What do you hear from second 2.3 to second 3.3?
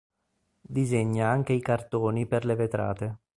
le vetrate.